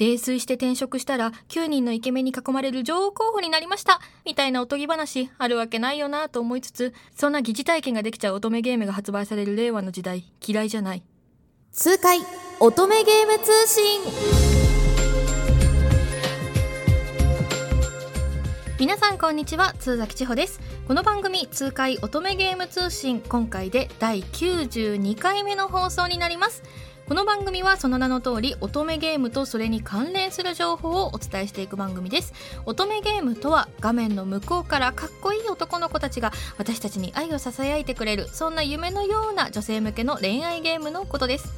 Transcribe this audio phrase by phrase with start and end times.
[0.00, 4.00] 泥酔して転職したら9人のイケメンに囲まれる女王候補になりました。
[4.24, 11.02] みたいなおとぎ話あるわけないよなと思いつつそんな疑似体験ができちゃう乙女ゲームが発売される令和の時代嫌いじゃない。
[11.72, 12.18] 痛快
[12.60, 14.00] 乙女ゲーム通信。
[18.78, 20.60] 皆さんこんにちは通崎千穂です。
[20.90, 26.64] この番組痛快乙女ゲーム通信今回で第92回目の放送になります
[27.10, 32.32] この番組はその名の通り乙女ゲームとそれに関連する情報をお伝えしていく番組です。
[32.66, 41.52] 乙女ゲームとは画面の向こうからかっこいい男の子たちが私たちに愛を囁いてくれるそんな夢のような女性向けの恋愛ゲームのことです。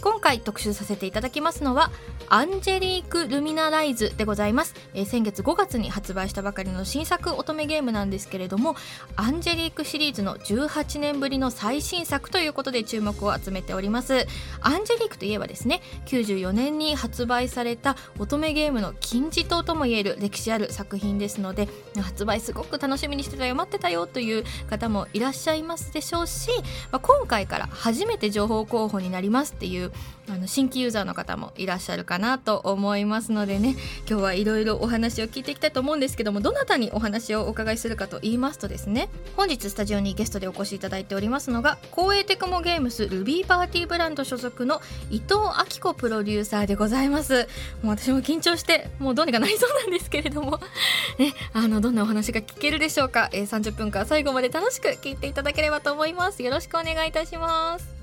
[0.00, 1.90] 今回特集させていただきますのは
[2.28, 8.76] アンジェリーク・ルミナライズでございます、えー、先月5月に発売したばかりの新作乙女ゲームなんですけれども
[9.16, 14.26] アンジェリークシリーズの18年ぶりの最新作ということで注目を集めております。
[14.60, 21.68] アンジェリークといえばですね94年に発売された乙女ゲームの金字塔ともいえる歴史ある作品ですので
[22.00, 26.50] 発売すごく楽しみにしてたよ待ってたよという方もいらっしゃいますでしょうし、
[26.92, 29.87] まあ、今回から初めて情報候補になりますっていう
[30.28, 33.76] あの新規ユーザーの方もいらっしゃるかなと思いますのでね。
[34.08, 39.08] 今日はいろいろお話を聞いていきたいと思うんですけどもどなたにお話をお伺いするかと言いますとですね。
[39.36, 44.80] 本日スタジオにゲストでお越しいただいておりますのが光栄テクモゲームスルビーパーティーブランド所属の
[45.10, 47.48] 伊藤明子プロデューサーでございます。
[47.82, 50.60] もう私も緊張してもうどうにかなりそうなんですけれども。
[51.18, 56.42] ねあのどんなお話が聞けるでしょうか、えー、30分間最後まで楽しく聞いていただければと思います。
[56.42, 57.97] よろしくお願いいたします。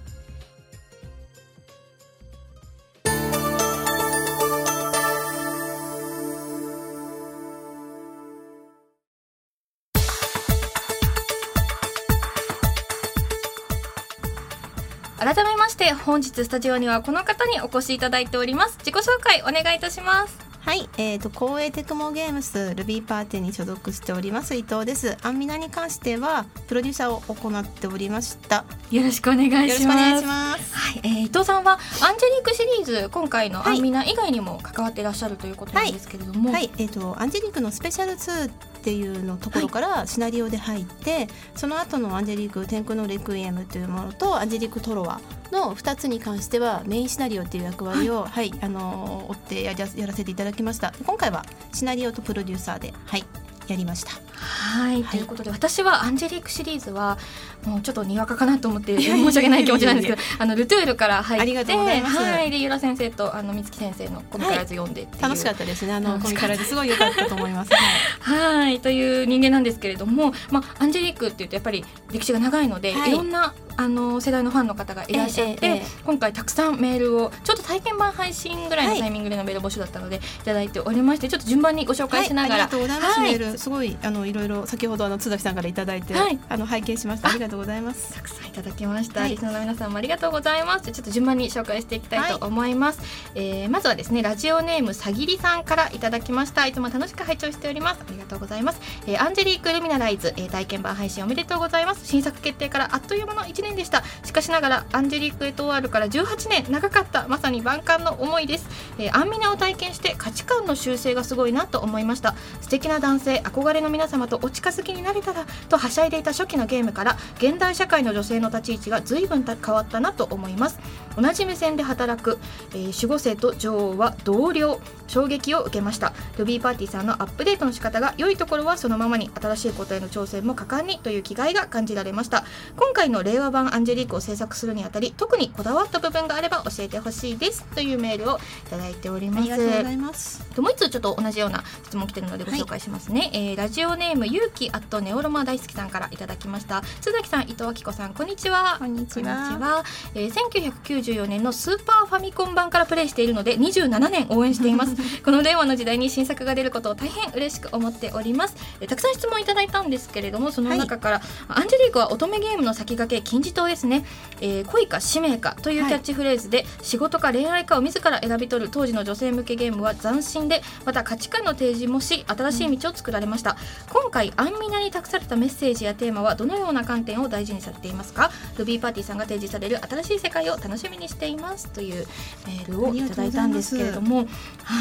[15.25, 25.15] 改めまして本日スタジオにはこの方にお越しいただいております自己紹介お願いいたしますはい、えっ、ー、と光栄テクモゲームスルビーパーティーに所属しております伊藤です。
[25.21, 28.65] アンミナに関してはプロデューサーを行っておりました。
[28.89, 30.25] よろしくお願いします。
[30.25, 38.51] ますはい、えー、伊藤さんはアンジェリークシリーズ今回のアンミナ以外にも関わっていらっしゃるということなんですけれども、はい、はい、えっ、ー、とアンジェリークのスペシャル2
[38.85, 45.19] っていうのところからシナリオで入って、はい、その後のアンジェリーク天空のレクイエムというものとアンジェリークトロワ
[45.51, 50.93] の2つに関してはメインシナリオっていう役割を、はい、はい、あの追ってやらせていただきました。
[51.03, 53.23] 今回はシナリオとプロデューサーで、はい、
[53.67, 54.11] やりました。
[54.35, 57.17] はい、ということで私はアンジェリークシリーズは
[57.65, 65.93] もうちょっとにわかかなと思って申し訳ない気持ちなんですけどあのルトゥールから入ってはいでゆら先生とあの美月先生のコミカライズ読んで、楽しかったですね。
[65.93, 67.71] あのコミカライズすごい良かったと思います。
[68.21, 68.79] はい。
[68.79, 87.29] という人間なんですけれども、まあアンジェリークっていうとやっぱり歴史が長いので、はい、いろんなあの世代のファンの方がいらっしゃって、えええ、今回たくさんメールをちょっと体験版配信ぐらいのタイミングでのメール募集だったので、い、ただいておりましてちょっと順番にご紹介しながら、はい、ありがとうございます、はい、メールすごいあのいろいろ先ほどあの津崎さんから頂いて、はい、あの拝見しました。
[87.29, 88.13] ありがとうございます。
[88.13, 90.91] たくさんいただきました、リスナーの皆さんもありがとうございます。
[90.91, 96.65] ちょっと順番に紹介していきたいと思います、はい、えー、まずはですねラジオネームさぎりさんからいただきました。
[96.67, 98.01] いつも楽しく拝聴しております。
[98.07, 102.05] ありがとうございます、えー、アンジェリークルミナライズ、えー、体験版配信おめでとうございます。
[102.05, 104.03] 新作決定からあっという間の1年でした。
[104.23, 108.67] しかしながらアンジェリック・エトワールから18年長かったまさに万感の思いです、
[108.97, 112.35] えー、アンミナを体験して価値観の修正がすごいなと思いました。
[112.61, 120.79] 素敵な男性憧れの皆様とお近づきになれたらとはしゃいでいた初期のゲームから現現代社会の女性の立ち位置が随分変わったなと思います。
[121.15, 122.39] 同じ目線で働く、
[122.71, 126.11] えー、守護生と女王は同僚衝撃を受けました。
[126.37, 132.43] ルビーパーティーさんのアップデートの仕方が良いところはそのままに新しいことへの挑戦も果敢にという気概が感じられました。
[132.75, 139.39] 今回の令和版アンジェリークを制作するにあたり特にこだわった部分があれば教えてほしいですというメールをいただいております。
[139.39, 140.45] ありがとうございます。
[140.61, 148.77] もう一つちょっと同じような質問来てるのでご紹介しますね、はい、えー、ラジオネームゆうきアットネオロマ大好きさんからいただきました須崎さん伊藤明子さんこんにちは。
[148.79, 149.83] こんにちは。
[150.13, 154.95] えー、1994年のスーパーファミコン版からプレイしているので27年応援しています。
[155.21, 164.05] この令和の時代に新作が出ることを大変嬉しく思っております、えー、たくさん質問いただいたんですけれどもその中から、はい、アンジェリークは乙女ゲームの先駆け金字塔ですね、
[164.39, 173.57] えー、恋か使命かというキャッチフレーズで、はい、仕事か恋愛かを自ら選び取る当時の女性向けゲームは斬新でまた価値観の提示もし新しい道を作られました、うん、
[174.01, 178.31] 今回アンミナに託されたメッセージやテーマはどのような観点を大事にされていますか？
[178.57, 181.67] ルビーパーティーさんが提示される新しい世界を楽しみにしています。
[181.67, 182.07] という
[182.47, 184.25] メールをいただいたんですけれども、は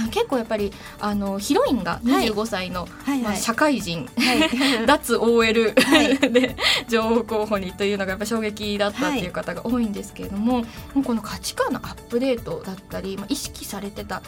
[0.07, 6.57] あ、結構やっぱりあのヒロインが25歳の、はいまあ、社会人、はい、 脱 OL、はい、 で
[6.89, 10.61] 女王候補にというのがやっぱ衝撃きだったっていう方が多いんですけれども、
[10.95, 14.23] もうこの価値観のアップデートだったり、まあ、意識されてた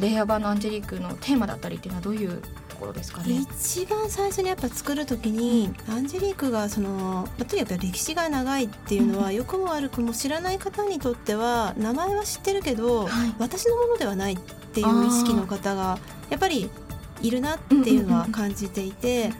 [0.00, 3.46] レイヤー版のアンジェリークのテーマだったりっていうのはどういうところですかね。
[3.60, 13.34] 一番最初にやっぱ作る時に、アンジェリークがその、まあとにかく歴史が長いっていうのは、良くも悪くも知らない方にとっては名前は知ってるけど、はい。
[13.38, 14.38] 私のものではないっ
[14.72, 15.98] ていう意識の方が
[16.30, 16.70] やっぱり
[17.22, 19.32] いるなっていうのは感じていて、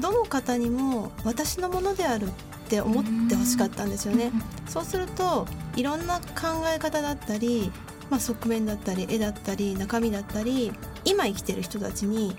[0.00, 2.30] どの方にも私のものであるっ
[2.68, 4.30] て思ってほしかったんですよね。
[4.68, 7.72] そうするといろんな考え方だったり、
[8.10, 10.72] まあ、側面だったり絵だったり中身だったり
[11.04, 12.36] 今生きてる人たちに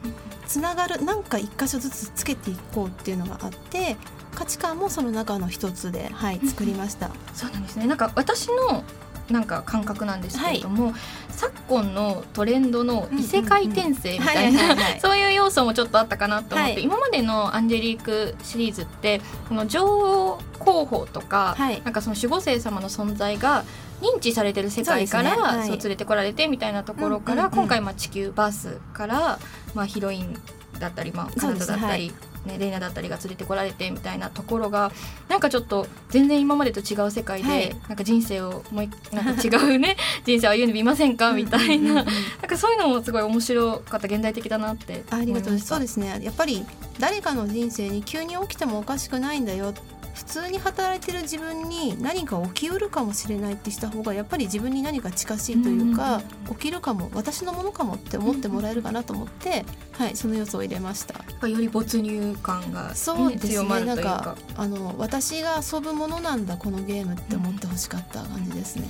[0.49, 3.97] つながるなんか一箇所ずつつけていこうっていうのがあって
[4.33, 7.11] 価値観もその中の一つで、はい、作りました。
[7.35, 8.83] そうなんですねなんか私の
[9.29, 10.93] なんか感覚なんですけれども、
[11.29, 14.99] 昨今のトレンドの異世界転生みたいなはいはいはい。
[15.01, 16.83] そういう要素もちょっとあったかなと思って、はい。
[16.83, 21.81] 今までのアンジェリークシリーズってこの女王候補とか、はい。
[21.83, 23.63] なんかその守護聖様の存在が
[24.01, 25.41] 認知されてる世界からね。
[25.41, 25.69] はい。
[25.69, 29.39] 連れてこられてみたいなところから、今回まあ地球バースから、
[29.73, 30.37] まあ、ヒロイン
[30.79, 32.13] だったり、まあ、カナダだったり、ね、
[32.47, 34.91] レイナだったりが連れてこられてみたいなところが
[35.27, 41.93] なんかちょっと全然今までと違う世界で、はいなんか人生をもう一なんか違うね 人生を歩んでみませんかみたいな。
[41.95, 42.05] なん
[42.47, 45.67] かそういうのもすごい面白かった現代的だなってありがとうございます。
[45.67, 46.19] そうでですね。
[46.21, 46.65] やっぱり
[46.99, 49.73] 誰かの人生に急に起きてもおかしくないんだよ。
[50.19, 59.63] 普通に働いてる自分に何か起きうるかもしれないってした方がやっぱり自分に何か近しいというか、起きるかも私のものかもって思ってもらえるかなと思って、
[59.93, 61.47] はいその要素を入れました。
[61.47, 63.49] より没入感が、ねそうですね。
[63.53, 68.89] 強まるとないんうかかあの私が遊ぶものなんだこのゲームって思ってほしかった感じですね。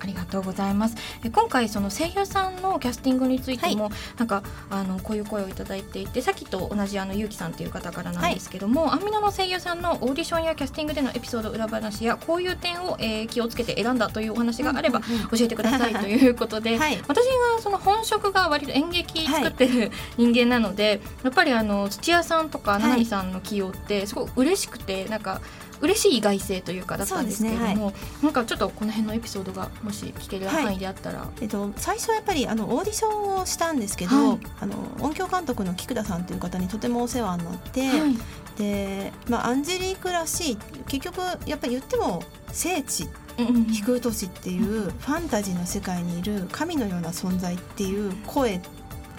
[0.00, 0.96] ありがとうございます。
[1.24, 17.00] え今回その声優さんのキャスティングについても、なんかあのこういう声をいただいていてさっきと同じあのゆうきさんという方からなんですけども、アンミナの声優さんのオーディションやキャスティングでのエピソード裏話やこういう点を、えー気をつけて選んだというお話があれば教えてくださいということで、 はい。
[17.06, 25.40] 私がその本職が割と演劇作ってる人間なので、やっぱりあの土屋さんとかい七海さんの起用ってすごい嬉しくてなんか
[25.80, 34.38] 嬉しい意外性というかだったんですけれども、そうなんかちょっとこの辺のエピソードがもし聞ける範囲であったら、えっと、最初はやっぱりあのオーディションをしたんですけど、はい。
[34.60, 38.16] あの音響監督の菊田さんという方にとてもお世話になって、はい。
[38.58, 42.22] で、まあ、アンジェリークらしい結局やっぱり言っても
[42.52, 43.64] 聖地うんうん。
[43.64, 48.60] 低い都市っていうファンタジーの世界にいる神のような存在っていう声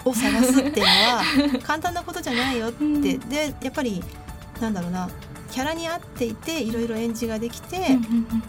[0.04, 1.22] を探すっていうのは
[1.64, 3.00] 簡単なことじゃないよって、うん。
[3.00, 4.02] でやっぱり
[4.60, 5.08] なんだろうな
[5.52, 7.76] キャラに合っていていろいろ演じができて、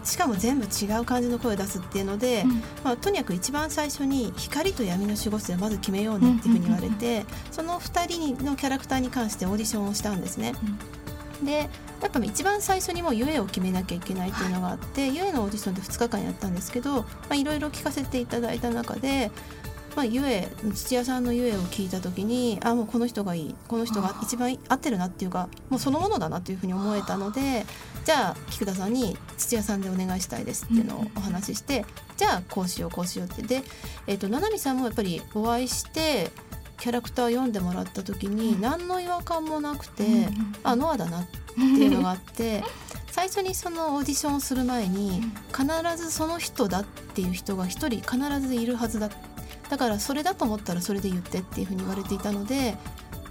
[0.04, 2.50] しかも全部違う感じの声を出すっていうので、うん
[2.82, 10.54] まあ、とにかく一番最初に光と闇の守護星をまず決めようねっていうふうに言われて、その2人のキャラクターに関してオーディションをしたんですね。
[11.42, 11.68] で
[12.00, 19.30] やっぱ一番最初にもうゆえを決めなきゃいけないっていうのがあって、ゆえのオーディションって2日間やったんですけどまあいろいろ聞かせていただいた中で。
[19.96, 27.64] まあ、ゆえ土屋さんのゆえを聞いた時にあもうこの人がいいこの人が一番合ってるなっていうかもうそのものだなっていうふうに思えたので
[28.04, 31.86] じゃあ菊田さんに土屋さんでお願いしたいですっていうのをお話しして、
[32.18, 33.42] じゃあこうしようこうしようって。
[33.42, 33.62] で、
[34.06, 36.30] えー、と七海さんもやっぱりお会いして
[36.78, 40.28] キャラクター読んでもらった時に何の違和感もなくて、
[40.62, 42.62] あノアだなっていうのがあって
[43.10, 49.08] 最初にそのオーディションをする前に必ずその人だっていう人が一人必ずいるはずだ
[49.68, 52.76] だからそれだと思ったらそれで言ってっていうふうに言われていたので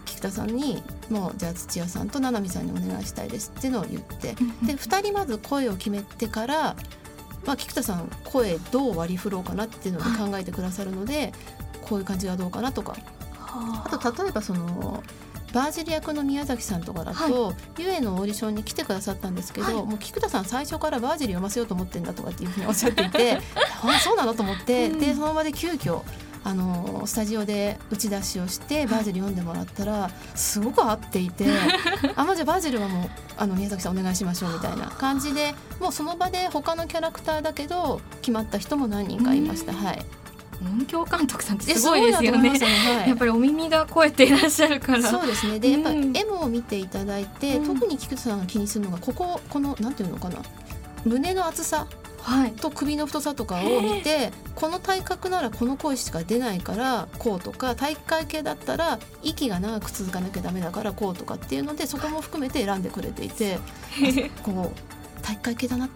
[0.06, 4.36] 菊田さんにもうじゃあ土屋さんと七海さんにお願いしたいですっていうのを言って。
[4.66, 6.76] で2人まず声を決めてから、
[7.46, 11.34] まあ、菊田さん声どう割り振ろうかなっていうので考えてくださるので、
[11.82, 12.96] こういう感じがどうかなとか。
[13.34, 13.88] あ。
[13.90, 15.04] と例えばその
[15.54, 19.76] バージル役の宮崎さんとかだと、ゆえのオーディションに来てくださったんですけど、はい。
[19.76, 23.40] もう菊田さん最初からバージル読ませようと思ってんだとかっていうふうにおっしゃっていて
[23.84, 25.00] あそうなのと思って、うん。
[25.00, 26.02] でその場で急遽
[26.44, 31.46] あのスタジオで打ち出しをしてバージル読んでもらったらすごく合っていて
[32.16, 39.72] あまあじゃあバージルはもうあの宮崎さんお願いしましょうみたいな感じでもうその場で他のキャラクターだけど決まった人も何人かいました。
[39.72, 39.78] うん。
[39.78, 40.06] はい、
[40.66, 42.52] 音響監督さんってすごいですよね。
[42.52, 42.60] ね。
[42.60, 43.10] はい。
[43.10, 45.10] やっぱりお耳が超えていらっしゃるから。
[45.10, 45.60] そうですね。
[45.60, 46.16] でやっぱうん。
[46.16, 47.80] 絵も見ていただいて、うん。
[47.80, 50.38] 特に菊田さんが気にするのがこここのなんていうのかな。
[51.06, 51.88] 胸の厚さ
[52.24, 52.54] はい。
[52.54, 65.90] と首の太さとかを見てこの体格ならこの声しか出ないからこうとか体育会系だったら息が長く続かなきゃダメだからこうとかっていうのでそこも含めて選んでくれていてあこう体育会系だな。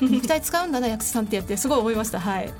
[0.00, 2.20] 肉体使うんだな役者さんってやってすごい思いました。
[2.20, 2.52] はい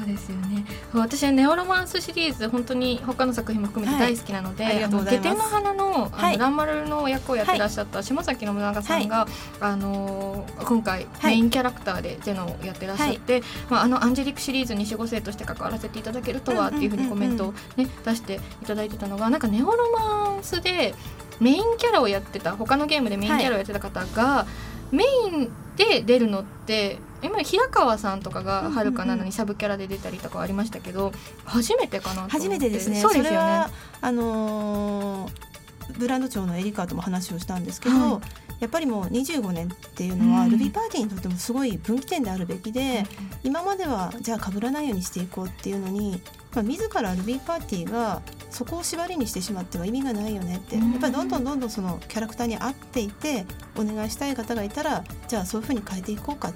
[0.00, 0.64] そうですよね。
[0.94, 5.28] 私はネオロマンスシリーズ本当に他の作品も含めて大好きなので、はいありがとうございます。
[5.28, 6.38] 下手の花のあの、はい。
[6.38, 9.26] ランマルの役をやってらっしゃった下崎信長さんが、
[9.60, 20.94] あの今回メインキャラクターでゼノをやってらっしゃって、まあ、あのアンジェリックシリーズに守護生として関わらせていただけるとはっていうふうにコメントを、ね出していただいてたのがなんかネオロマンスで
[21.40, 24.46] メインキャラをやってた他のゲームでメインキャラをやってた方が、
[24.92, 31.12] メインで出るのって今平川さんとかがはるかなのにサブキャラで出たりとかありましたけど
[31.44, 33.00] 初めてかな初めてですね。
[33.00, 33.30] そうですよね。
[33.30, 33.70] れは
[34.00, 35.50] あのー
[35.98, 38.20] ブランド長のエリカとも話をしたんですけど、はい。
[38.60, 40.52] やっぱりもう25年っていうのは、うん。
[40.52, 43.04] Ruby パーティーにとってもすごい分岐点であるべきで、
[43.42, 46.22] 今まではじゃあ被らないようにしていこうっていうのに、
[46.54, 56.52] まあ、自ら Ruby パーティーがそこを縛りにしてしまっては意味がないよねって、うんやっぱりどんどんどんどんそのキャラクターに合っていてお願いしたい方がいたらじゃあそういうふうに変えていこうかっ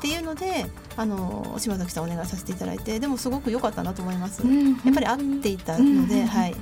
[0.00, 0.66] ていうので
[0.96, 4.42] あの島崎さんお願いさせていただいてでもすごく良かったなと思います。
[4.42, 6.54] うんやっぱり合っていたので、うんはい、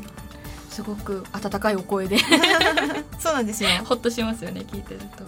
[0.71, 2.19] すごく温かいお声で
[3.19, 3.71] そうなんですよ。
[3.85, 5.25] ほっとしますよね聞いてると。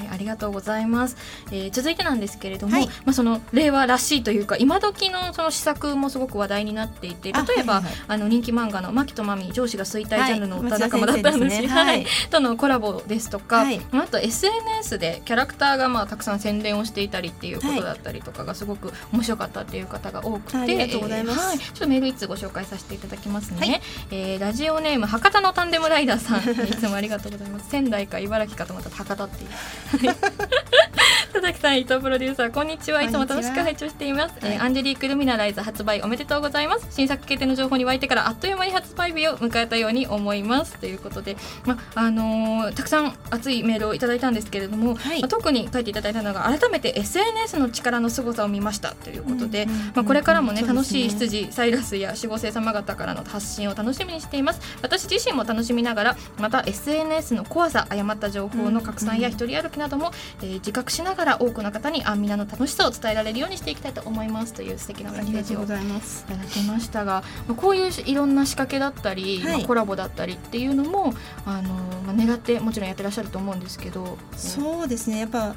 [0.00, 1.16] はいありがとうございます、
[1.50, 2.86] えー続いてなんですけれども、はい。
[2.86, 8.18] まあ、その令和らしいというか今時のその施策もすごく話題になっていてあ例えばあ、はいはい。
[8.18, 11.68] の人気漫画の「マキとマミ上司が衰退ジャンルのはい歌仲間だったんですね。
[11.68, 11.86] はい。
[11.86, 12.06] はい。
[12.30, 13.80] とのコラボですとか、はい。
[13.92, 21.38] あと SNS でキャラクターがまあたくさん宣伝をしていたりっていうことだったりとかがすごく面白かったっていう方が多くて、ありがとうございます。
[21.38, 23.82] えーはちょっとメール一通ご紹介させていただきますね、はい。
[24.10, 26.40] えーラジオネーム博多のタンデムライダーさん。
[26.66, 27.68] いつもありがとうございます。
[27.70, 29.50] 仙台か茨城かとまた博多っていう
[29.90, 33.02] 哈哈哈哈哈田崎さん伊藤プロデューサーこんにちは。
[33.02, 34.54] いつも楽しく拝聴しています、はい。
[34.54, 36.88] えーアンジェリークルミナライズ発売おめでとうございます。
[36.90, 40.76] 新作決定の情報に湧いてからあっという間に発売日を迎えたように思います。
[40.78, 45.20] ということで、まあのーたくさん熱いメールをいただいたんですけれども、はい。
[45.20, 50.68] まあ特に書いていただいたのが改めて SNS の力の凄さを見ましたということで、うんうんうんまあ、これからもね、ね。
[50.68, 54.60] 楽しい羊サイラスや守護生様方からの発信を楽しみにしています。
[54.82, 60.10] 私自身も楽しみながらまた SNS の怖さ誤った情報の拡散や一人歩きなども、
[60.42, 66.24] えー自覚しながら多くの方にアンミナの楽しさを伝えられるようにしていきたいと思いますという素敵なメあッセージをいりがとうございます。
[66.26, 67.04] ただきました。
[67.04, 69.58] が、まあ、こういういろんな仕掛けだったり、はい。
[69.58, 71.14] まあコラボだったりっていうのも
[71.46, 71.74] あの、
[72.06, 74.18] まあ、狙ってもちろんやってらっしゃると思うんですけど。
[74.36, 75.20] そうですね。
[75.20, 75.54] やっぱ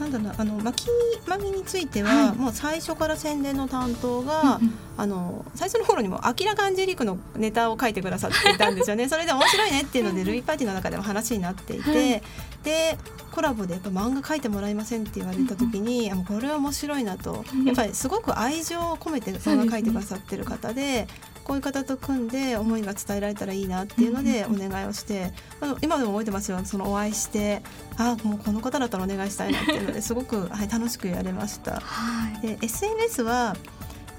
[0.00, 0.88] なんだろうなあの巻き
[1.26, 2.36] マギについては、はい。
[2.36, 4.74] もう最初から宣伝の担当が、うんうん。
[4.98, 9.08] あの最初の頃にも明らかアンジェリークのネタを書いてくださっていたんですよね。
[9.10, 12.22] それで面白いねっていうのでルイパーティーの中でも話になっていて、はい。
[12.64, 12.98] で
[13.30, 17.44] コラボでやっぱ漫画書いてもらえませんって言われた時に、うこれは面白いなと。
[17.64, 21.06] やっぱりすごく愛情を込めて漫画書いてくださってる方で。
[21.46, 27.62] こういう方と組んで思いが伝えられたらいいなっていうのでお願いをして、あの今でも覚えてますよそのお会いして
[27.96, 31.78] あもうこの方だったらお願いしたいなっていうのですごく、はい、楽しくやれました。
[31.78, 33.54] はいで SNS は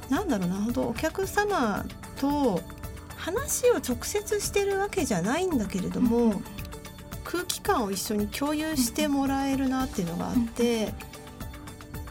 [0.09, 2.61] なんだろうな本当お客様と
[3.17, 6.41] 話を直接してるわけじゃないんだけれども、
[7.25, 10.93] 空気感を一緒に共有してもらえるなっていうのがあって。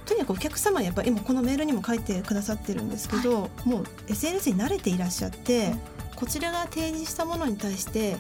[0.07, 5.75] とにかくお客様はやっぱり今このメールにも書いてくださってるんですけど、もう SNS に慣れていらっしゃって、
[6.15, 8.17] こちらが提示したものに対して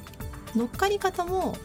[0.54, 1.56] 乗っかり方も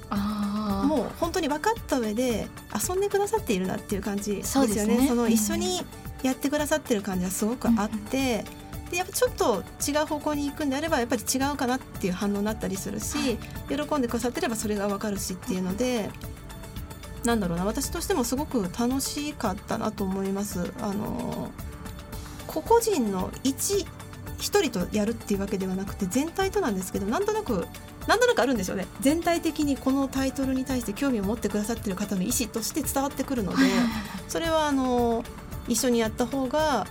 [0.86, 2.48] もう本当に分かった上で
[2.88, 4.68] 遊んでくださっているなっていう感じですよね。
[4.68, 5.08] そうですね。
[5.08, 5.82] その一緒に
[6.22, 8.46] やってくださってる感じはすごくあって、
[8.92, 13.38] でやっぱちょっと違う方向に行くんであればやっぱり違うかなっていう反応になったりするし、
[13.70, 16.10] 喜んでくださってればそれが分かるしっていうので。
[17.24, 20.72] なんだろうな私としてもすごく楽しかったなと思います。
[20.82, 21.52] あの
[22.48, 23.86] 個々人の一
[24.40, 27.68] 一人とやるっていうわけではなくて全体となんですけどなんとなく
[28.08, 28.88] なんとなくあるんですよね。
[29.00, 33.58] 全体的にこのタイトルに対して興味を持ってくださってる方の意思として伝わってくるので
[34.28, 35.24] それはあの
[35.68, 36.88] 一緒にやった方が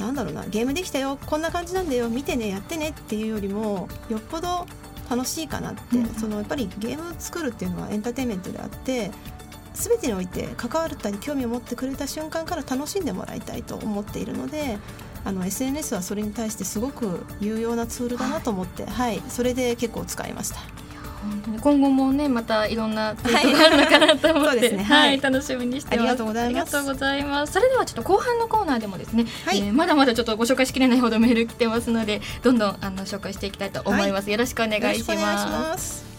[0.00, 4.66] なんだろうなゲームできたよこんな感じなんだよ見てねやってねっていうよりもよっぽど
[5.08, 9.10] 楽しいかなって、うんそのやっぱりゲームを作るっていうのはエンターテインメントであって
[9.80, 14.78] 全てにおいて関わったり興味を持ってくれた瞬間から楽しんでもらいたいと思っているので
[15.24, 20.56] あの SNS はそれに対してすごく有用なツールだなと思って、はい、それで結構使いました。
[21.22, 21.60] 本当に。
[21.60, 24.84] 今後もねまたいろんなツイートがあるのかなと思って、そうですね。
[24.84, 25.18] は、はい。
[25.18, 26.76] い楽しみにしてありがとうございます。
[26.76, 27.52] ありがとうございます。
[27.52, 29.58] それではちょっと後半のコーナーでもですね、はい。
[29.58, 36.09] えーまだまだちょっとご紹介しきれないほどメール来てますのでどんどんあの紹介していきたいと思います、よろしくお願いします。